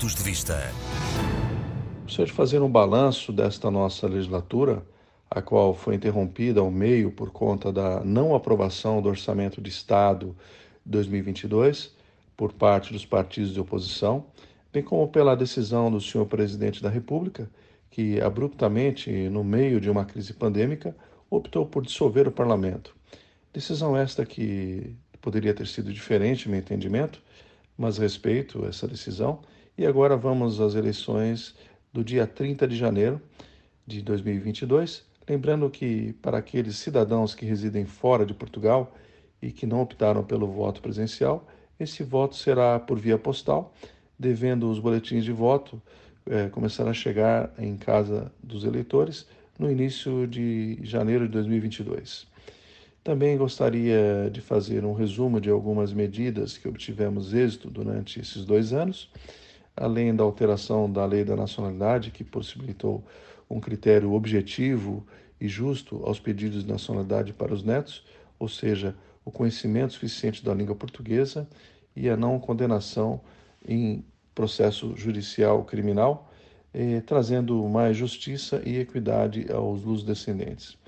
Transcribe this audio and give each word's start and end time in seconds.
Pontos 0.00 0.14
de 0.14 0.22
Vista. 0.22 0.72
De 2.06 2.32
fazer 2.32 2.62
um 2.62 2.70
balanço 2.70 3.30
desta 3.34 3.70
nossa 3.70 4.08
legislatura, 4.08 4.82
a 5.30 5.42
qual 5.42 5.74
foi 5.74 5.94
interrompida 5.94 6.60
ao 6.60 6.70
meio 6.70 7.10
por 7.10 7.30
conta 7.30 7.70
da 7.70 8.02
não 8.02 8.34
aprovação 8.34 9.02
do 9.02 9.10
Orçamento 9.10 9.60
de 9.60 9.68
Estado 9.68 10.34
2022 10.86 11.94
por 12.34 12.50
parte 12.50 12.94
dos 12.94 13.04
partidos 13.04 13.52
de 13.52 13.60
oposição, 13.60 14.24
bem 14.72 14.82
como 14.82 15.06
pela 15.06 15.34
decisão 15.34 15.90
do 15.90 16.00
senhor 16.00 16.24
presidente 16.24 16.82
da 16.82 16.88
República, 16.88 17.50
que 17.90 18.22
abruptamente, 18.22 19.28
no 19.28 19.44
meio 19.44 19.78
de 19.82 19.90
uma 19.90 20.06
crise 20.06 20.32
pandêmica, 20.32 20.96
optou 21.28 21.66
por 21.66 21.84
dissolver 21.84 22.26
o 22.26 22.32
parlamento. 22.32 22.96
Decisão 23.52 23.94
esta 23.94 24.24
que 24.24 24.96
poderia 25.20 25.52
ter 25.52 25.66
sido 25.66 25.92
diferente, 25.92 26.48
meu 26.48 26.58
entendimento, 26.58 27.20
mas 27.76 27.98
respeito 27.98 28.64
essa 28.64 28.88
decisão. 28.88 29.40
E 29.76 29.86
agora 29.86 30.16
vamos 30.16 30.60
às 30.60 30.74
eleições 30.74 31.54
do 31.92 32.04
dia 32.04 32.26
30 32.26 32.68
de 32.68 32.76
janeiro 32.76 33.20
de 33.86 34.02
2022. 34.02 35.04
Lembrando 35.28 35.70
que, 35.70 36.12
para 36.20 36.38
aqueles 36.38 36.76
cidadãos 36.76 37.34
que 37.34 37.46
residem 37.46 37.84
fora 37.84 38.26
de 38.26 38.34
Portugal 38.34 38.94
e 39.40 39.50
que 39.50 39.66
não 39.66 39.80
optaram 39.80 40.24
pelo 40.24 40.46
voto 40.46 40.82
presencial, 40.82 41.46
esse 41.78 42.02
voto 42.02 42.36
será 42.36 42.78
por 42.78 42.98
via 42.98 43.16
postal, 43.16 43.72
devendo 44.18 44.70
os 44.70 44.78
boletins 44.78 45.24
de 45.24 45.32
voto 45.32 45.80
é, 46.26 46.48
começar 46.48 46.86
a 46.86 46.92
chegar 46.92 47.52
em 47.58 47.76
casa 47.76 48.30
dos 48.42 48.64
eleitores 48.64 49.26
no 49.58 49.70
início 49.70 50.26
de 50.26 50.78
janeiro 50.82 51.26
de 51.26 51.32
2022. 51.32 52.26
Também 53.02 53.36
gostaria 53.36 54.30
de 54.30 54.40
fazer 54.40 54.84
um 54.84 54.92
resumo 54.92 55.40
de 55.40 55.48
algumas 55.48 55.92
medidas 55.92 56.58
que 56.58 56.68
obtivemos 56.68 57.32
êxito 57.32 57.70
durante 57.70 58.20
esses 58.20 58.44
dois 58.44 58.72
anos, 58.72 59.10
além 59.80 60.14
da 60.14 60.22
alteração 60.22 60.90
da 60.90 61.04
lei 61.06 61.24
da 61.24 61.34
nacionalidade, 61.34 62.10
que 62.10 62.22
possibilitou 62.22 63.02
um 63.48 63.58
critério 63.58 64.12
objetivo 64.12 65.04
e 65.40 65.48
justo 65.48 66.02
aos 66.04 66.20
pedidos 66.20 66.64
de 66.64 66.70
nacionalidade 66.70 67.32
para 67.32 67.52
os 67.52 67.64
netos, 67.64 68.04
ou 68.38 68.46
seja, 68.46 68.94
o 69.24 69.30
conhecimento 69.30 69.94
suficiente 69.94 70.44
da 70.44 70.52
língua 70.52 70.76
portuguesa 70.76 71.48
e 71.96 72.08
a 72.10 72.16
não 72.16 72.38
condenação 72.38 73.22
em 73.66 74.04
processo 74.34 74.94
judicial 74.96 75.64
criminal, 75.64 76.30
eh, 76.72 77.00
trazendo 77.00 77.66
mais 77.68 77.96
justiça 77.96 78.62
e 78.64 78.78
equidade 78.78 79.50
aos 79.50 79.82
luso-descendentes. 79.82 80.78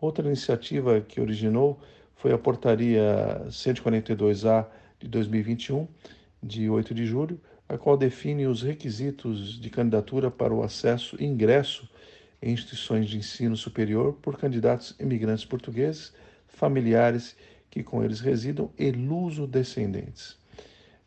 Outra 0.00 0.26
iniciativa 0.26 1.00
que 1.00 1.20
originou 1.20 1.78
foi 2.16 2.32
a 2.32 2.38
Portaria 2.38 3.46
142A 3.48 4.66
de 4.98 5.08
2021, 5.08 5.86
de 6.42 6.70
8 6.70 6.94
de 6.94 7.06
julho, 7.06 7.38
a 7.70 7.78
qual 7.78 7.96
define 7.96 8.48
os 8.48 8.62
requisitos 8.62 9.60
de 9.60 9.70
candidatura 9.70 10.28
para 10.28 10.52
o 10.52 10.60
acesso 10.60 11.16
e 11.20 11.24
ingresso 11.24 11.88
em 12.42 12.52
instituições 12.52 13.08
de 13.08 13.16
ensino 13.16 13.56
superior 13.56 14.14
por 14.14 14.36
candidatos 14.36 14.92
imigrantes 14.98 15.44
portugueses, 15.44 16.12
familiares 16.48 17.36
que 17.70 17.84
com 17.84 18.02
eles 18.02 18.18
residam 18.18 18.72
e 18.76 18.90
luso-descendentes. 18.90 20.36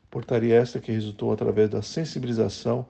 Portaria 0.09 0.56
esta 0.56 0.80
que 0.80 0.89
resultou 0.89 1.34
através 1.34 1.69
da 1.69 1.81
sensibilização 1.81 2.88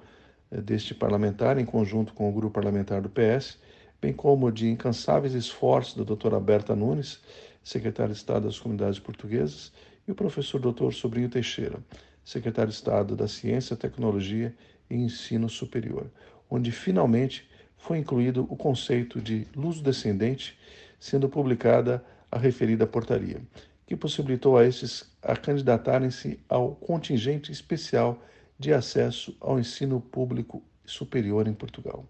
eh, 0.51 0.61
deste 0.61 0.93
parlamentar, 0.93 1.57
em 1.57 1.65
conjunto 1.65 2.13
com 2.13 2.29
o 2.29 2.31
grupo 2.31 2.53
parlamentar 2.53 3.01
do 3.01 3.09
PS, 3.09 3.57
bem 3.99 4.13
como 4.13 4.51
de 4.51 4.69
incansáveis 4.69 5.33
esforços 5.33 5.95
da 5.95 6.03
doutora 6.03 6.39
Berta 6.39 6.75
Nunes, 6.75 7.19
secretária 7.63 8.13
de 8.13 8.19
Estado 8.19 8.45
das 8.45 8.59
Comunidades 8.59 8.99
Portuguesas, 8.99 9.73
e 10.07 10.11
o 10.11 10.15
professor 10.15 10.59
doutor 10.59 10.93
Sobrinho 10.93 11.29
Teixeira, 11.29 11.79
secretário 12.23 12.69
de 12.69 12.75
Estado 12.75 13.15
da 13.15 13.27
Ciência, 13.27 13.75
Tecnologia 13.75 14.55
e 14.89 14.95
Ensino 14.95 15.49
Superior, 15.49 16.09
onde 16.49 16.71
finalmente 16.71 17.49
foi 17.77 17.97
incluído 17.97 18.47
o 18.49 18.55
conceito 18.55 19.21
de 19.21 19.47
luso-descendente, 19.55 20.57
sendo 20.99 21.27
publicada 21.27 22.03
a 22.31 22.37
referida 22.37 22.87
portaria 22.87 23.41
que 23.85 23.95
possibilitou 23.95 24.57
a 24.57 24.65
esses 24.65 25.11
a 25.21 25.35
candidatarem-se 25.35 26.39
ao 26.49 26.75
contingente 26.75 27.51
especial 27.51 28.21
de 28.57 28.73
acesso 28.73 29.35
ao 29.39 29.59
ensino 29.59 29.99
público 29.99 30.63
superior 30.85 31.47
em 31.47 31.53
Portugal. 31.53 32.05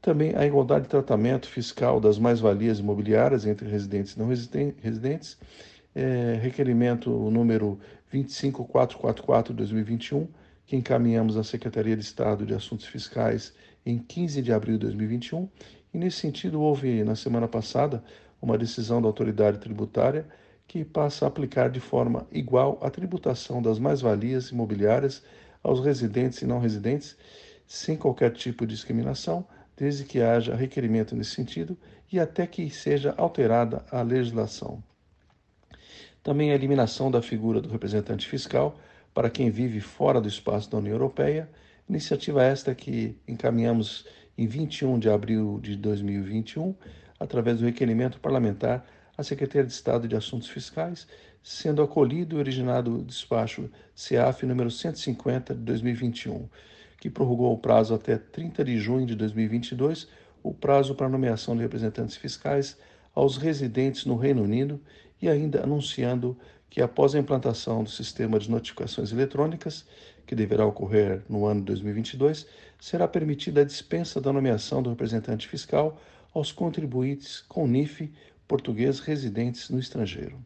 Também 0.00 0.34
a 0.36 0.44
igualdade 0.44 0.84
de 0.84 0.90
tratamento 0.90 1.48
fiscal 1.48 2.00
das 2.00 2.18
mais-valias 2.18 2.78
imobiliárias 2.78 3.46
entre 3.46 3.68
residentes 3.68 4.12
e 4.12 4.18
não 4.18 4.26
residentes, 4.26 5.38
é, 5.94 6.38
requerimento 6.42 7.10
número 7.30 7.78
25444 8.10 9.52
de 9.52 9.58
2021, 9.58 10.28
que 10.66 10.76
encaminhamos 10.76 11.36
à 11.36 11.44
Secretaria 11.44 11.96
de 11.96 12.02
Estado 12.02 12.44
de 12.44 12.54
Assuntos 12.54 12.86
Fiscais 12.86 13.52
em 13.84 13.98
15 13.98 14.42
de 14.42 14.52
abril 14.52 14.74
de 14.74 14.86
2021, 14.86 15.48
e 15.92 15.98
nesse 15.98 16.18
sentido 16.18 16.60
houve 16.60 17.04
na 17.04 17.14
semana 17.14 17.46
passada 17.46 18.02
uma 18.40 18.58
decisão 18.58 19.00
da 19.00 19.08
autoridade 19.08 19.58
tributária 19.58 20.26
que 20.66 20.84
passa 20.84 21.24
a 21.24 21.28
aplicar 21.28 21.70
de 21.70 21.80
forma 21.80 22.26
igual 22.32 22.78
a 22.82 22.90
tributação 22.90 23.62
das 23.62 23.78
mais-valias 23.78 24.50
imobiliárias 24.50 25.22
aos 25.62 25.84
residentes 25.84 26.42
e 26.42 26.46
não 26.46 26.58
residentes, 26.58 27.16
sem 27.66 27.96
qualquer 27.96 28.32
tipo 28.32 28.66
de 28.66 28.74
discriminação, 28.74 29.46
desde 29.76 30.04
que 30.04 30.20
haja 30.20 30.54
requerimento 30.54 31.14
nesse 31.14 31.32
sentido 31.32 31.76
e 32.10 32.18
até 32.18 32.46
que 32.46 32.68
seja 32.70 33.14
alterada 33.16 33.84
a 33.90 34.02
legislação. 34.02 34.82
Também 36.24 36.50
a 36.50 36.54
eliminação 36.54 37.10
da 37.10 37.20
figura 37.20 37.60
do 37.60 37.68
representante 37.68 38.26
fiscal 38.26 38.80
para 39.12 39.28
quem 39.28 39.50
vive 39.50 39.78
fora 39.78 40.22
do 40.22 40.26
espaço 40.26 40.70
da 40.70 40.78
União 40.78 40.94
Europeia, 40.94 41.50
iniciativa 41.86 42.42
esta 42.42 42.74
que 42.74 43.14
encaminhamos 43.28 44.06
em 44.36 44.46
21 44.46 44.98
de 44.98 45.10
abril 45.10 45.60
de 45.62 45.76
2021, 45.76 46.74
através 47.20 47.58
do 47.58 47.66
requerimento 47.66 48.18
parlamentar 48.18 48.86
a 49.18 49.22
Secretaria 49.22 49.66
de 49.66 49.72
Estado 49.74 50.08
de 50.08 50.16
Assuntos 50.16 50.48
Fiscais, 50.48 51.06
sendo 51.42 51.82
acolhido 51.82 52.36
e 52.36 52.38
originado 52.38 53.00
o 53.00 53.04
despacho 53.04 53.70
CEAF 53.94 54.46
número 54.46 54.70
150 54.70 55.54
de 55.54 55.60
2021, 55.60 56.48
que 56.98 57.10
prorrogou 57.10 57.52
o 57.52 57.58
prazo 57.58 57.94
até 57.94 58.16
30 58.16 58.64
de 58.64 58.78
junho 58.78 59.04
de 59.04 59.14
2022, 59.14 60.08
o 60.42 60.54
prazo 60.54 60.94
para 60.94 61.06
nomeação 61.06 61.54
de 61.54 61.60
representantes 61.60 62.16
fiscais 62.16 62.78
aos 63.14 63.36
residentes 63.36 64.06
no 64.06 64.16
Reino 64.16 64.42
Unido 64.42 64.80
e 65.24 65.28
ainda 65.28 65.62
anunciando 65.62 66.36
que 66.68 66.82
após 66.82 67.14
a 67.14 67.18
implantação 67.18 67.82
do 67.82 67.88
sistema 67.88 68.38
de 68.38 68.50
notificações 68.50 69.10
eletrônicas, 69.10 69.86
que 70.26 70.34
deverá 70.34 70.66
ocorrer 70.66 71.22
no 71.28 71.46
ano 71.46 71.60
de 71.60 71.66
2022, 71.66 72.46
será 72.78 73.08
permitida 73.08 73.62
a 73.62 73.64
dispensa 73.64 74.20
da 74.20 74.32
nomeação 74.32 74.82
do 74.82 74.90
representante 74.90 75.48
fiscal 75.48 75.98
aos 76.34 76.52
contribuintes 76.52 77.40
com 77.48 77.66
NIF 77.66 78.12
portugueses 78.46 79.00
residentes 79.00 79.70
no 79.70 79.78
estrangeiro. 79.78 80.38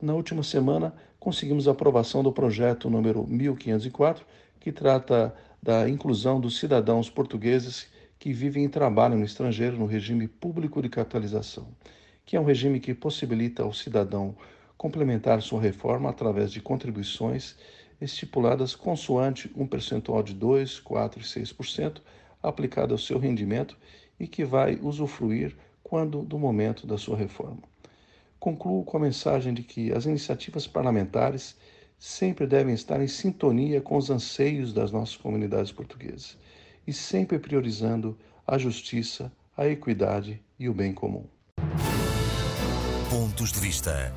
Na 0.00 0.14
última 0.14 0.44
semana, 0.44 0.94
conseguimos 1.18 1.66
a 1.66 1.72
aprovação 1.72 2.22
do 2.22 2.32
projeto 2.32 2.88
número 2.88 3.26
1504, 3.26 4.24
que 4.60 4.70
trata 4.70 5.34
da 5.60 5.88
inclusão 5.88 6.40
dos 6.40 6.56
cidadãos 6.56 7.10
portugueses 7.10 7.88
que 8.16 8.32
vivem 8.32 8.64
e 8.64 8.68
trabalham 8.68 9.18
no 9.18 9.24
estrangeiro 9.24 9.76
no 9.76 9.86
regime 9.86 10.28
público 10.28 10.80
de 10.80 10.88
capitalização, 10.88 11.66
que 12.28 12.36
é 12.36 12.40
um 12.40 12.44
regime 12.44 12.78
que 12.78 12.92
possibilita 12.92 13.62
ao 13.62 13.72
cidadão 13.72 14.36
complementar 14.76 15.40
sua 15.40 15.62
reforma 15.62 16.10
através 16.10 16.52
de 16.52 16.60
contribuições 16.60 17.56
estipuladas 17.98 18.76
consoante 18.76 19.50
um 19.56 19.66
percentual 19.66 20.22
de 20.22 20.34
2, 20.34 20.78
4 20.78 21.22
e 21.22 21.24
6% 21.24 22.02
aplicado 22.42 22.92
ao 22.92 22.98
seu 22.98 23.18
rendimento 23.18 23.78
e 24.20 24.26
que 24.26 24.44
vai 24.44 24.78
usufruir 24.82 25.56
quando 25.82 26.20
do 26.20 26.38
momento 26.38 26.86
da 26.86 26.98
sua 26.98 27.16
reforma. 27.16 27.62
Concluo 28.38 28.84
com 28.84 28.98
a 28.98 29.00
mensagem 29.00 29.54
de 29.54 29.62
que 29.62 29.90
as 29.90 30.04
iniciativas 30.04 30.66
parlamentares 30.66 31.56
sempre 31.98 32.46
devem 32.46 32.74
estar 32.74 33.00
em 33.00 33.08
sintonia 33.08 33.80
com 33.80 33.96
os 33.96 34.10
anseios 34.10 34.74
das 34.74 34.92
nossas 34.92 35.16
comunidades 35.16 35.72
portuguesas 35.72 36.36
e 36.86 36.92
sempre 36.92 37.38
priorizando 37.38 38.18
a 38.46 38.58
justiça, 38.58 39.32
a 39.56 39.66
equidade 39.66 40.42
e 40.58 40.68
o 40.68 40.74
bem 40.74 40.92
comum. 40.92 41.24
Pontos 43.18 43.50
de 43.50 43.58
vista. 43.58 44.12